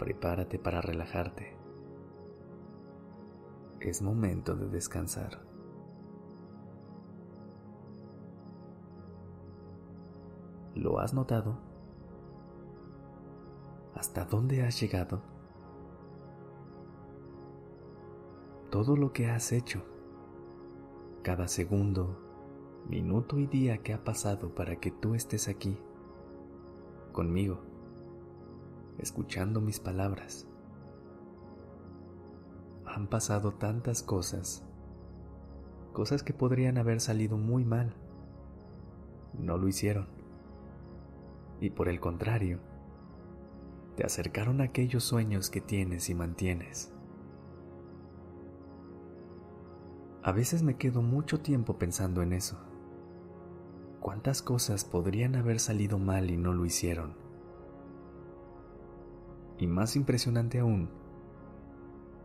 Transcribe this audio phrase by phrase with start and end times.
[0.00, 1.54] Prepárate para relajarte.
[3.80, 5.42] Es momento de descansar.
[10.74, 11.58] ¿Lo has notado?
[13.94, 15.20] ¿Hasta dónde has llegado?
[18.70, 19.82] Todo lo que has hecho,
[21.22, 22.16] cada segundo,
[22.88, 25.76] minuto y día que ha pasado para que tú estés aquí
[27.12, 27.69] conmigo,
[29.00, 30.46] escuchando mis palabras.
[32.86, 34.64] Han pasado tantas cosas,
[35.92, 37.94] cosas que podrían haber salido muy mal.
[39.38, 40.08] No lo hicieron.
[41.60, 42.58] Y por el contrario,
[43.96, 46.92] te acercaron a aquellos sueños que tienes y mantienes.
[50.22, 52.58] A veces me quedo mucho tiempo pensando en eso
[54.00, 57.29] cuántas cosas podrían haber salido mal y no lo hicieron.
[59.60, 60.88] Y más impresionante aún,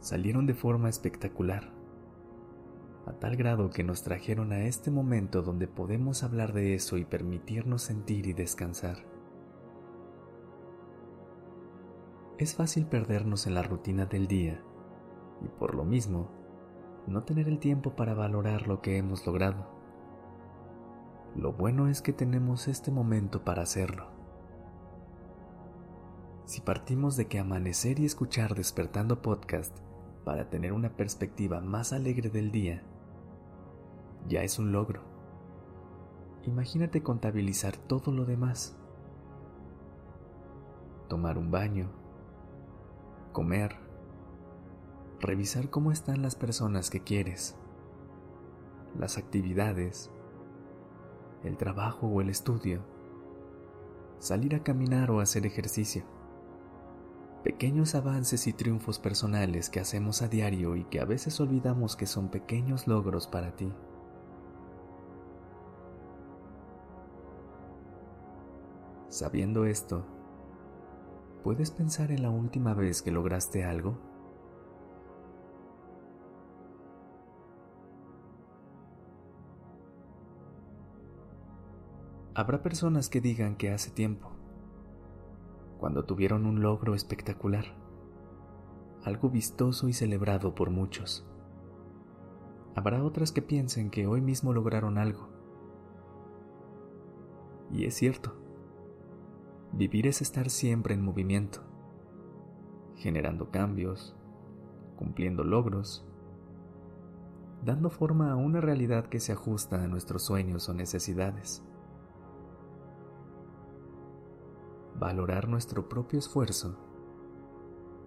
[0.00, 1.70] salieron de forma espectacular,
[3.04, 7.04] a tal grado que nos trajeron a este momento donde podemos hablar de eso y
[7.04, 9.04] permitirnos sentir y descansar.
[12.38, 14.62] Es fácil perdernos en la rutina del día
[15.42, 16.30] y por lo mismo
[17.06, 19.68] no tener el tiempo para valorar lo que hemos logrado.
[21.36, 24.17] Lo bueno es que tenemos este momento para hacerlo.
[26.48, 29.76] Si partimos de que amanecer y escuchar despertando podcast
[30.24, 32.82] para tener una perspectiva más alegre del día,
[34.26, 35.02] ya es un logro.
[36.46, 38.78] Imagínate contabilizar todo lo demás.
[41.10, 41.90] Tomar un baño,
[43.32, 43.76] comer,
[45.20, 47.58] revisar cómo están las personas que quieres,
[48.98, 50.10] las actividades,
[51.44, 52.80] el trabajo o el estudio,
[54.18, 56.16] salir a caminar o hacer ejercicio.
[57.42, 62.06] Pequeños avances y triunfos personales que hacemos a diario y que a veces olvidamos que
[62.06, 63.72] son pequeños logros para ti.
[69.08, 70.04] Sabiendo esto,
[71.44, 73.98] ¿puedes pensar en la última vez que lograste algo?
[82.34, 84.30] Habrá personas que digan que hace tiempo,
[85.78, 87.64] cuando tuvieron un logro espectacular,
[89.04, 91.24] algo vistoso y celebrado por muchos.
[92.74, 95.28] Habrá otras que piensen que hoy mismo lograron algo.
[97.70, 98.34] Y es cierto,
[99.72, 101.60] vivir es estar siempre en movimiento,
[102.96, 104.16] generando cambios,
[104.96, 106.06] cumpliendo logros,
[107.64, 111.64] dando forma a una realidad que se ajusta a nuestros sueños o necesidades.
[114.98, 116.76] Valorar nuestro propio esfuerzo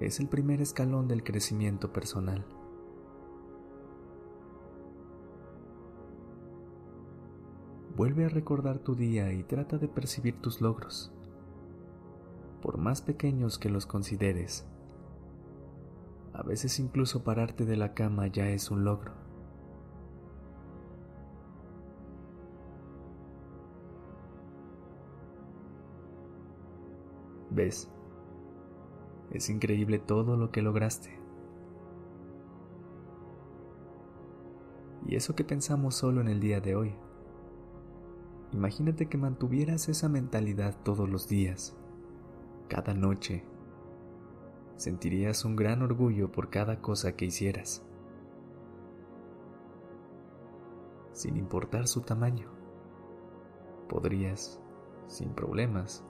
[0.00, 2.44] es el primer escalón del crecimiento personal.
[7.96, 11.10] Vuelve a recordar tu día y trata de percibir tus logros,
[12.60, 14.66] por más pequeños que los consideres.
[16.34, 19.23] A veces incluso pararte de la cama ya es un logro.
[27.54, 27.88] ¿Ves?
[29.30, 31.16] Es increíble todo lo que lograste.
[35.06, 36.94] Y eso que pensamos solo en el día de hoy.
[38.52, 41.76] Imagínate que mantuvieras esa mentalidad todos los días,
[42.68, 43.44] cada noche.
[44.74, 47.86] Sentirías un gran orgullo por cada cosa que hicieras,
[51.12, 52.48] sin importar su tamaño.
[53.88, 54.60] Podrías,
[55.06, 56.04] sin problemas,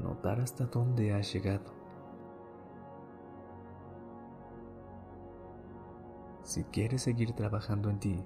[0.00, 1.82] notar hasta dónde has llegado.
[6.42, 8.24] Si quieres seguir trabajando en ti,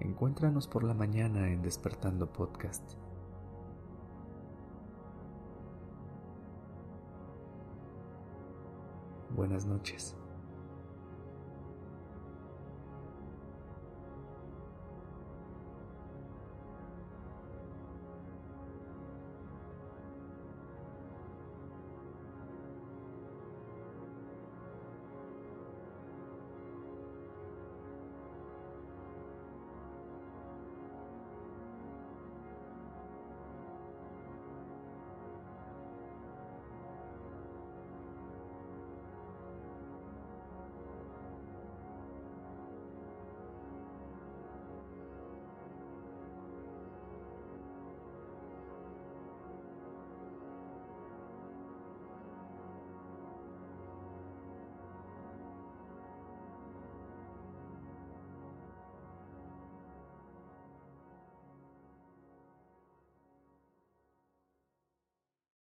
[0.00, 2.94] encuéntranos por la mañana en Despertando Podcast.
[9.30, 10.16] Buenas noches.